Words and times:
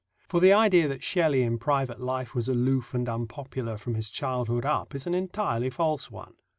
For 0.27 0.39
the 0.39 0.51
idea 0.51 0.87
that 0.87 1.03
Shelley 1.03 1.43
in 1.43 1.59
private 1.59 1.99
life 2.01 2.33
was 2.33 2.49
aloof 2.49 2.95
and 2.95 3.07
unpopular 3.07 3.77
from 3.77 3.93
his 3.93 4.09
childhood 4.09 4.65
up 4.65 4.95
is 4.95 5.05
an 5.05 5.13
entirely 5.13 5.69
false 5.69 6.09
one. 6.09 6.33